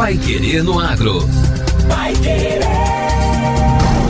Pai 0.00 0.16
Querer 0.16 0.64
no 0.64 0.80
Agro. 0.80 1.20
Pai 1.86 2.14
Querer. 2.14 2.62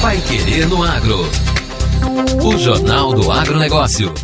Vai 0.00 0.16
Querer 0.20 0.68
no 0.68 0.80
Agro. 0.80 1.22
O 2.46 2.56
Jornal 2.56 3.12
do 3.14 3.32
Agronegócio. 3.32 4.14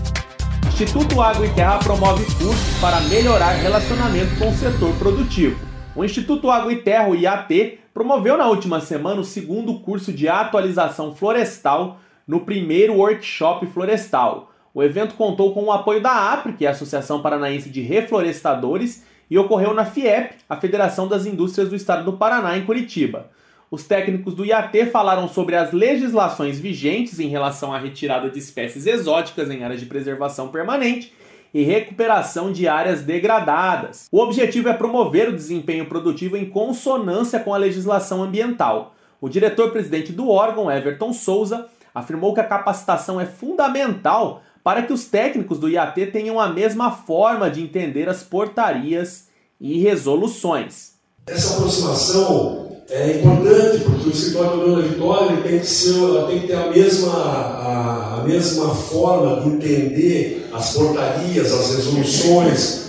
Instituto 0.81 1.21
Água 1.21 1.45
e 1.45 1.53
Terra 1.55 1.81
promove 1.81 2.25
cursos 2.37 2.81
para 2.81 3.01
melhorar 3.01 3.51
relacionamento 3.51 4.39
com 4.39 4.49
o 4.49 4.55
setor 4.55 4.95
produtivo. 4.95 5.59
O 5.97 6.05
Instituto 6.05 6.49
Água 6.53 6.73
e 6.73 6.77
Terra, 6.77 7.09
o 7.09 7.17
IAT, 7.17 7.81
promoveu 7.93 8.37
na 8.37 8.47
última 8.47 8.79
semana 8.79 9.21
o 9.21 9.25
segundo 9.25 9.81
curso 9.81 10.13
de 10.13 10.29
atualização 10.29 11.17
florestal 11.17 11.99
no 12.25 12.43
primeiro 12.43 12.95
workshop 12.95 13.67
florestal. 13.67 14.53
O 14.73 14.81
evento 14.81 15.17
contou 15.17 15.53
com 15.53 15.65
o 15.65 15.73
apoio 15.73 16.01
da 16.01 16.33
APRE, 16.33 16.53
que 16.53 16.65
é 16.65 16.69
a 16.69 16.71
Associação 16.71 17.21
Paranaense 17.21 17.71
de 17.71 17.81
Reflorestadores, 17.81 19.03
e 19.29 19.37
ocorreu 19.37 19.75
na 19.75 19.85
FIEP, 19.85 20.37
a 20.49 20.59
Federação 20.59 21.09
das 21.09 21.27
Indústrias 21.27 21.71
do 21.71 21.75
Estado 21.75 22.05
do 22.05 22.13
Paraná, 22.13 22.57
em 22.57 22.65
Curitiba. 22.65 23.29
Os 23.71 23.85
técnicos 23.85 24.35
do 24.35 24.47
IAT 24.47 24.87
falaram 24.87 25.29
sobre 25.29 25.55
as 25.55 25.73
legislações 25.73 26.59
vigentes 26.59 27.21
em 27.21 27.29
relação 27.29 27.73
à 27.73 27.79
retirada 27.79 28.31
de 28.31 28.39
espécies 28.39 28.87
exóticas 28.87 29.51
em 29.51 29.63
áreas 29.63 29.81
de 29.81 29.85
preservação 29.85 30.49
permanente 30.49 31.13
e 31.53 31.63
recuperação 31.63 32.51
de 32.51 32.67
áreas 32.67 33.03
degradadas. 33.03 34.09
O 34.11 34.21
objetivo 34.21 34.71
é 34.71 34.73
promover 34.73 35.29
o 35.29 35.37
desempenho 35.37 35.85
produtivo 35.85 36.35
em 36.35 36.49
consonância 36.49 37.41
com 37.41 37.53
a 37.53 37.59
legislação 37.59 38.23
ambiental. 38.23 38.95
O 39.21 39.29
diretor-presidente 39.29 40.13
do 40.13 40.31
órgão, 40.31 40.71
Everton 40.71 41.13
Souza, 41.13 41.67
afirmou 41.95 42.33
que 42.33 42.41
a 42.41 42.45
capacitação 42.45 43.21
é 43.21 43.27
fundamental 43.27 44.43
para 44.65 44.83
que 44.83 44.93
os 44.95 45.05
técnicos 45.05 45.59
do 45.59 45.69
IAT 45.69 46.07
tenham 46.07 46.41
a 46.41 46.49
mesma 46.49 46.91
forma 46.91 47.51
de 47.51 47.63
entender 47.63 48.09
as 48.09 48.23
portarias 48.23 49.29
e 49.61 49.79
resoluções. 49.79 50.95
Essa 51.27 51.57
aproximação 51.57 52.68
é 52.91 53.19
importante 53.19 53.85
porque 53.85 54.09
o 54.09 54.13
escritório 54.13 54.61
do 54.61 54.77
da 54.77 54.89
Vitória 54.89 55.33
ele 55.33 55.43
tem, 55.43 55.59
que 55.59 55.67
ser, 55.67 55.93
tem 56.27 56.41
que 56.41 56.47
ter 56.47 56.55
a 56.55 56.71
mesma, 56.71 57.13
a, 57.13 58.15
a, 58.21 58.25
mesma 58.25 58.75
forma 58.75 59.43
de 59.43 59.49
entender 59.51 60.49
as 60.53 60.73
portarias, 60.73 61.53
as 61.53 61.77
resoluções 61.77 62.89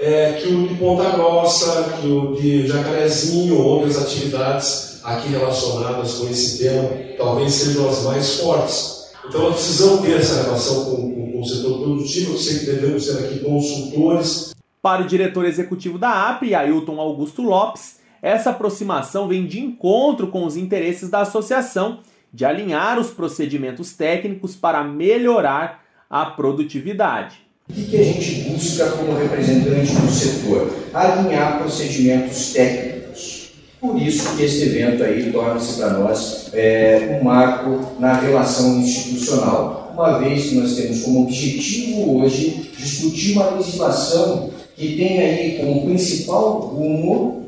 é, 0.00 0.32
que 0.32 0.48
o 0.52 0.66
de 0.66 0.74
Ponta 0.74 1.10
Grossa, 1.10 1.98
que 2.00 2.08
o 2.08 2.34
de 2.34 2.66
Jacarezinho, 2.66 3.60
outras 3.60 3.96
atividades 4.02 5.00
aqui 5.04 5.28
relacionadas 5.28 6.14
com 6.14 6.28
esse 6.28 6.58
tema 6.58 6.90
talvez 7.16 7.52
sejam 7.52 7.88
as 7.88 8.02
mais 8.02 8.40
fortes. 8.40 9.08
Então 9.28 9.42
nós 9.42 9.54
precisamos 9.54 10.00
ter 10.00 10.16
essa 10.16 10.42
relação 10.42 10.84
com, 10.84 10.96
com, 10.96 11.32
com 11.32 11.40
o 11.40 11.46
setor 11.46 11.78
produtivo, 11.78 12.32
eu 12.32 12.38
sei 12.38 12.58
que 12.58 12.66
devemos 12.66 13.04
ser 13.04 13.24
aqui 13.24 13.38
consultores. 13.38 14.52
Para 14.82 15.02
o 15.02 15.06
diretor 15.06 15.44
executivo 15.44 15.96
da 15.96 16.28
APRE, 16.30 16.54
Ailton 16.54 17.00
Augusto 17.00 17.42
Lopes, 17.42 17.97
essa 18.22 18.50
aproximação 18.50 19.28
vem 19.28 19.46
de 19.46 19.60
encontro 19.60 20.28
com 20.28 20.44
os 20.44 20.56
interesses 20.56 21.08
da 21.08 21.20
associação 21.20 22.00
de 22.32 22.44
alinhar 22.44 22.98
os 22.98 23.10
procedimentos 23.10 23.92
técnicos 23.94 24.54
para 24.54 24.84
melhorar 24.84 25.82
a 26.10 26.26
produtividade. 26.26 27.36
O 27.68 27.72
que, 27.72 27.96
a 27.96 28.02
gente 28.02 28.50
busca 28.50 28.90
como 28.92 29.14
representante 29.14 29.92
do 29.92 30.10
setor? 30.10 30.74
Alinhar 30.92 31.58
procedimentos 31.58 32.52
técnicos. 32.52 33.52
Por 33.80 34.00
isso 34.00 34.36
que 34.36 34.42
este 34.42 34.64
evento 34.64 35.04
aí 35.04 35.30
torna-se 35.30 35.78
para 35.78 35.92
nós 35.92 36.50
é, 36.52 37.18
um 37.20 37.24
marco 37.24 38.00
na 38.00 38.14
relação 38.14 38.80
institucional, 38.80 39.92
uma 39.92 40.18
vez 40.18 40.46
que 40.46 40.56
nós 40.56 40.74
temos 40.74 41.02
como 41.02 41.22
objetivo 41.24 42.18
hoje 42.18 42.70
discutir 42.76 43.34
uma 43.34 43.50
legislação 43.50 44.50
que 44.74 44.96
tem 44.96 45.20
aí 45.20 45.58
como 45.58 45.84
principal 45.84 46.60
rumo 46.60 47.47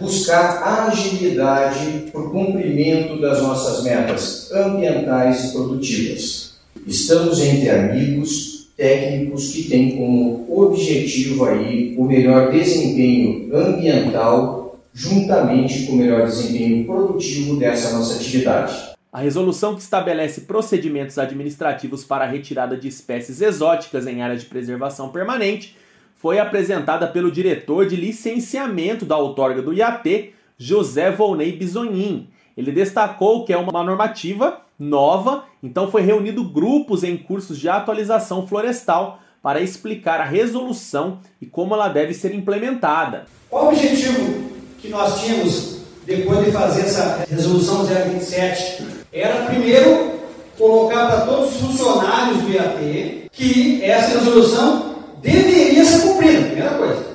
buscar 0.00 0.88
agilidade 0.88 2.10
para 2.10 2.20
o 2.22 2.30
cumprimento 2.30 3.20
das 3.20 3.42
nossas 3.42 3.84
metas 3.84 4.50
ambientais 4.50 5.44
e 5.44 5.52
produtivas. 5.52 6.54
Estamos 6.86 7.38
entre 7.40 7.68
amigos 7.68 8.70
técnicos 8.76 9.52
que 9.52 9.64
têm 9.64 9.96
como 9.96 10.46
objetivo 10.48 11.44
aí 11.44 11.94
o 11.98 12.04
melhor 12.04 12.50
desempenho 12.50 13.54
ambiental 13.54 14.78
juntamente 14.92 15.86
com 15.86 15.92
o 15.92 15.96
melhor 15.96 16.26
desempenho 16.26 16.84
produtivo 16.84 17.56
dessa 17.56 17.96
nossa 17.96 18.16
atividade. 18.16 18.90
A 19.12 19.20
resolução 19.20 19.74
que 19.74 19.82
estabelece 19.82 20.42
procedimentos 20.42 21.18
administrativos 21.18 22.04
para 22.04 22.24
a 22.24 22.28
retirada 22.28 22.76
de 22.76 22.88
espécies 22.88 23.40
exóticas 23.40 24.06
em 24.06 24.22
área 24.22 24.36
de 24.36 24.46
preservação 24.46 25.10
permanente 25.10 25.76
foi 26.20 26.38
apresentada 26.38 27.06
pelo 27.06 27.32
diretor 27.32 27.86
de 27.86 27.96
licenciamento 27.96 29.06
da 29.06 29.16
outorga 29.16 29.62
do 29.62 29.72
IAT, 29.72 30.34
José 30.58 31.10
Volney 31.10 31.52
Bisonin. 31.52 32.28
Ele 32.54 32.70
destacou 32.70 33.46
que 33.46 33.54
é 33.54 33.56
uma 33.56 33.82
normativa 33.82 34.60
nova, 34.78 35.44
então 35.62 35.90
foi 35.90 36.02
reunido 36.02 36.44
grupos 36.44 37.04
em 37.04 37.16
cursos 37.16 37.58
de 37.58 37.70
atualização 37.70 38.46
florestal 38.46 39.18
para 39.42 39.62
explicar 39.62 40.20
a 40.20 40.24
resolução 40.24 41.20
e 41.40 41.46
como 41.46 41.72
ela 41.72 41.88
deve 41.88 42.12
ser 42.12 42.34
implementada. 42.34 43.24
Qual 43.48 43.64
o 43.64 43.68
objetivo 43.68 44.50
que 44.78 44.88
nós 44.88 45.22
tínhamos 45.22 45.80
depois 46.04 46.44
de 46.44 46.52
fazer 46.52 46.82
essa 46.82 47.24
resolução 47.30 47.86
027? 47.86 48.84
Era 49.10 49.46
primeiro 49.46 50.20
colocar 50.58 51.06
para 51.06 51.20
todos 51.22 51.54
os 51.54 51.60
funcionários 51.62 52.42
do 52.42 52.52
IAT 52.52 53.30
que 53.32 53.82
essa 53.82 54.18
resolução 54.18 54.89
deveria 55.20 55.84
ser 55.84 56.02
cumprida, 56.02 56.42
primeira 56.42 56.70
coisa. 56.70 57.10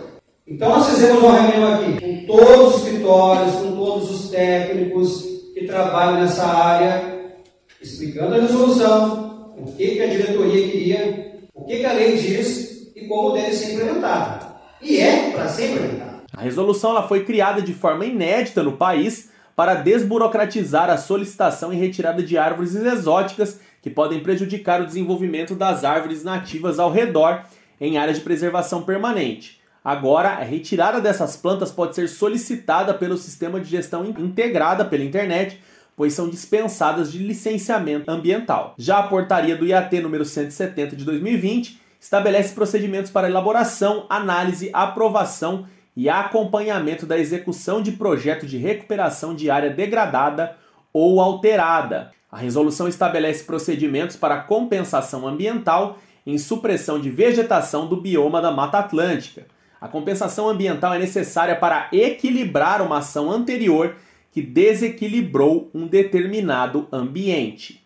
Então 0.48 0.70
nós 0.70 0.90
fizemos 0.90 1.24
uma 1.24 1.42
reunião 1.42 1.74
aqui 1.74 2.00
com 2.00 2.26
todos 2.26 2.76
os 2.76 2.84
escritórios, 2.84 3.56
com 3.56 3.76
todos 3.76 4.12
os 4.12 4.30
técnicos 4.30 5.24
que 5.54 5.66
trabalham 5.66 6.22
nessa 6.22 6.46
área, 6.46 7.34
explicando 7.82 8.36
a 8.36 8.42
resolução, 8.42 9.54
o 9.58 9.72
que, 9.72 9.96
que 9.96 10.02
a 10.02 10.08
diretoria 10.08 10.70
queria, 10.70 11.40
o 11.54 11.66
que, 11.66 11.78
que 11.78 11.86
a 11.86 11.94
lei 11.94 12.18
diz 12.18 12.92
e 12.96 13.08
como 13.08 13.32
deve 13.32 13.54
ser 13.54 13.74
implementada. 13.74 14.56
E 14.82 15.00
é 15.00 15.32
para 15.32 15.48
ser 15.48 15.72
implementada. 15.72 16.24
A 16.36 16.42
resolução 16.42 16.92
ela 16.92 17.08
foi 17.08 17.24
criada 17.24 17.62
de 17.62 17.74
forma 17.74 18.06
inédita 18.06 18.62
no 18.62 18.74
país 18.74 19.30
para 19.56 19.76
desburocratizar 19.76 20.90
a 20.90 20.98
solicitação 20.98 21.72
e 21.72 21.78
retirada 21.78 22.22
de 22.22 22.38
árvores 22.38 22.76
exóticas 22.76 23.60
que 23.82 23.90
podem 23.90 24.20
prejudicar 24.20 24.82
o 24.82 24.86
desenvolvimento 24.86 25.56
das 25.56 25.84
árvores 25.84 26.24
nativas 26.24 26.78
ao 26.78 26.92
redor 26.92 27.42
em 27.80 27.98
áreas 27.98 28.18
de 28.18 28.24
preservação 28.24 28.84
permanente. 28.84 29.62
Agora, 29.84 30.30
a 30.30 30.44
retirada 30.44 31.00
dessas 31.00 31.38
plantas 31.38 31.72
pode 31.72 31.94
ser 31.94 32.10
solicitada 32.10 32.94
pelo 32.94 33.18
sistema 33.18 33.60
de 33.60 33.70
gestão 33.70 34.06
integrada 34.06 34.84
pela 34.84 35.04
internet, 35.04 35.62
pois 35.96 36.14
são 36.14 36.28
dispensadas 36.28 37.12
de 37.12 37.20
licenciamento 37.20 38.10
ambiental. 38.10 38.74
Já 38.78 38.98
a 38.98 39.08
portaria 39.08 39.56
do 39.56 39.66
IAT 39.66 40.02
número 40.02 40.26
170 40.26 40.96
de 40.96 41.06
2020 41.06 41.80
estabelece 42.02 42.54
procedimentos 42.54 43.12
para 43.12 43.30
elaboração, 43.30 44.06
análise, 44.10 44.70
aprovação 44.74 45.68
e 45.96 46.10
acompanhamento 46.10 47.06
da 47.06 47.18
execução 47.18 47.82
de 47.82 47.94
projeto 47.94 48.46
de 48.46 48.58
recuperação 48.58 49.34
de 49.34 49.50
área 49.50 49.70
degradada 49.70 50.58
ou 50.92 51.22
alterada. 51.22 52.12
A 52.32 52.38
resolução 52.38 52.88
estabelece 52.88 53.44
procedimentos 53.44 54.16
para 54.16 54.42
compensação 54.42 55.28
ambiental 55.28 56.00
em 56.26 56.38
supressão 56.38 57.00
de 57.00 57.10
vegetação 57.10 57.88
do 57.88 58.02
bioma 58.02 58.42
da 58.42 58.52
Mata 58.52 58.80
Atlântica. 58.80 59.46
A 59.80 59.88
compensação 59.88 60.50
ambiental 60.50 60.94
é 60.94 61.00
necessária 61.00 61.56
para 61.56 61.88
equilibrar 61.92 62.82
uma 62.82 62.98
ação 62.98 63.32
anterior 63.32 63.96
que 64.32 64.42
desequilibrou 64.42 65.70
um 65.74 65.88
determinado 65.88 66.88
ambiente. 66.92 67.86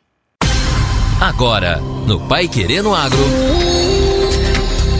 Agora, 1.22 1.80
no 2.08 2.28
Pai 2.28 2.48
Querendo 2.48 2.94
Agro. 2.94 3.20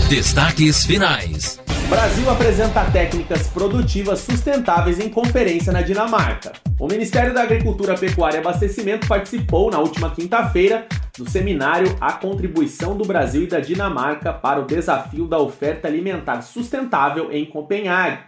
Destaques 0.10 0.86
finais. 0.86 1.60
Brasil 1.90 2.30
apresenta 2.30 2.86
técnicas 2.92 3.48
produtivas 3.48 4.20
sustentáveis 4.20 5.00
em 5.00 5.10
conferência 5.10 5.72
na 5.72 5.82
Dinamarca. 5.82 6.52
O 6.80 6.88
Ministério 6.88 7.34
da 7.34 7.42
Agricultura, 7.42 7.98
Pecuária 7.98 8.38
e 8.38 8.40
Abastecimento 8.40 9.08
participou 9.08 9.72
na 9.72 9.80
última 9.80 10.12
quinta-feira 10.12 10.88
do 11.20 11.30
seminário 11.30 11.96
A 12.00 12.14
Contribuição 12.14 12.96
do 12.96 13.04
Brasil 13.06 13.44
e 13.44 13.48
da 13.48 13.60
Dinamarca 13.60 14.32
para 14.32 14.62
o 14.62 14.66
Desafio 14.66 15.28
da 15.28 15.38
Oferta 15.38 15.88
Alimentar 15.88 16.42
Sustentável 16.42 17.30
em 17.32 17.46
Copenhague. 17.46 18.24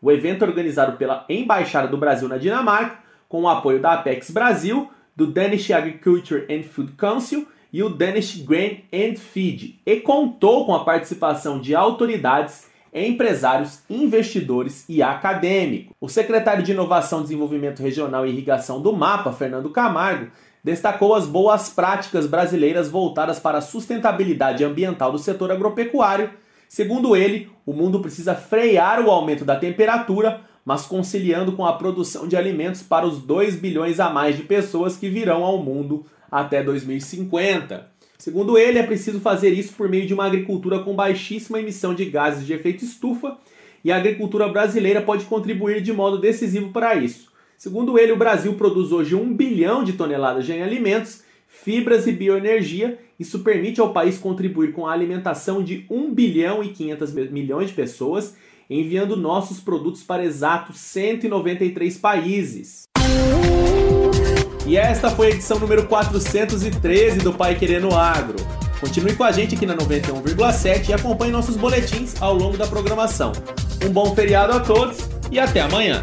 O 0.00 0.10
evento 0.10 0.42
organizado 0.42 0.96
pela 0.96 1.26
Embaixada 1.28 1.86
do 1.86 1.98
Brasil 1.98 2.26
na 2.28 2.38
Dinamarca, 2.38 2.98
com 3.28 3.42
o 3.42 3.48
apoio 3.48 3.78
da 3.78 3.92
Apex 3.92 4.30
Brasil, 4.30 4.90
do 5.14 5.26
Danish 5.26 5.70
Agriculture 5.70 6.46
and 6.50 6.62
Food 6.62 6.92
Council 6.92 7.46
e 7.70 7.82
o 7.82 7.90
Danish 7.90 8.42
Grain 8.42 8.84
and 8.92 9.16
Feed, 9.16 9.78
e 9.84 9.96
contou 9.96 10.64
com 10.64 10.74
a 10.74 10.82
participação 10.82 11.60
de 11.60 11.74
autoridades 11.74 12.70
empresários, 12.92 13.82
investidores 13.88 14.84
e 14.88 15.02
acadêmicos. 15.02 15.94
O 16.00 16.08
secretário 16.08 16.62
de 16.62 16.72
Inovação, 16.72 17.22
Desenvolvimento 17.22 17.82
Regional 17.82 18.26
e 18.26 18.30
Irrigação 18.30 18.80
do 18.80 18.92
MAPA, 18.92 19.32
Fernando 19.32 19.70
Camargo, 19.70 20.30
destacou 20.62 21.14
as 21.14 21.26
boas 21.26 21.68
práticas 21.68 22.26
brasileiras 22.26 22.88
voltadas 22.88 23.38
para 23.38 23.58
a 23.58 23.62
sustentabilidade 23.62 24.64
ambiental 24.64 25.12
do 25.12 25.18
setor 25.18 25.50
agropecuário. 25.50 26.30
Segundo 26.68 27.16
ele, 27.16 27.50
o 27.66 27.72
mundo 27.72 28.00
precisa 28.00 28.34
frear 28.34 29.04
o 29.04 29.10
aumento 29.10 29.44
da 29.44 29.56
temperatura, 29.56 30.40
mas 30.64 30.86
conciliando 30.86 31.52
com 31.52 31.66
a 31.66 31.72
produção 31.72 32.28
de 32.28 32.36
alimentos 32.36 32.82
para 32.82 33.06
os 33.06 33.18
2 33.18 33.56
bilhões 33.56 33.98
a 33.98 34.10
mais 34.10 34.36
de 34.36 34.42
pessoas 34.42 34.96
que 34.96 35.08
virão 35.08 35.42
ao 35.42 35.58
mundo 35.58 36.04
até 36.30 36.62
2050. 36.62 37.88
Segundo 38.18 38.58
ele, 38.58 38.78
é 38.78 38.82
preciso 38.82 39.18
fazer 39.18 39.50
isso 39.50 39.72
por 39.72 39.88
meio 39.88 40.06
de 40.06 40.12
uma 40.12 40.26
agricultura 40.26 40.80
com 40.80 40.94
baixíssima 40.94 41.58
emissão 41.58 41.94
de 41.94 42.04
gases 42.04 42.46
de 42.46 42.52
efeito 42.52 42.84
estufa 42.84 43.38
e 43.82 43.90
a 43.90 43.96
agricultura 43.96 44.46
brasileira 44.46 45.00
pode 45.00 45.24
contribuir 45.24 45.80
de 45.80 45.92
modo 45.92 46.20
decisivo 46.20 46.70
para 46.70 46.94
isso. 46.94 47.29
Segundo 47.60 47.98
ele, 47.98 48.10
o 48.10 48.16
Brasil 48.16 48.54
produz 48.54 48.90
hoje 48.90 49.14
1 49.14 49.34
bilhão 49.34 49.84
de 49.84 49.92
toneladas 49.92 50.46
de 50.46 50.52
alimentos, 50.54 51.20
fibras 51.46 52.06
e 52.06 52.12
bioenergia. 52.12 52.98
Isso 53.18 53.40
permite 53.40 53.82
ao 53.82 53.92
país 53.92 54.16
contribuir 54.16 54.72
com 54.72 54.86
a 54.86 54.94
alimentação 54.94 55.62
de 55.62 55.84
1 55.90 56.14
bilhão 56.14 56.64
e 56.64 56.70
500 56.70 57.12
milhões 57.12 57.68
de 57.68 57.74
pessoas, 57.74 58.34
enviando 58.70 59.14
nossos 59.14 59.60
produtos 59.60 60.02
para 60.02 60.24
exatos 60.24 60.78
193 60.78 61.98
países. 61.98 62.84
E 64.66 64.78
esta 64.78 65.10
foi 65.10 65.26
a 65.26 65.30
edição 65.32 65.58
número 65.58 65.86
413 65.86 67.18
do 67.18 67.34
Pai 67.34 67.58
Querendo 67.58 67.94
Agro. 67.94 68.38
Continue 68.80 69.14
com 69.14 69.24
a 69.24 69.32
gente 69.32 69.54
aqui 69.54 69.66
na 69.66 69.76
91,7 69.76 70.88
e 70.88 70.92
acompanhe 70.94 71.30
nossos 71.30 71.58
boletins 71.58 72.22
ao 72.22 72.32
longo 72.32 72.56
da 72.56 72.66
programação. 72.66 73.32
Um 73.84 73.90
bom 73.90 74.14
feriado 74.14 74.54
a 74.54 74.60
todos 74.60 75.10
e 75.30 75.38
até 75.38 75.60
amanhã. 75.60 76.02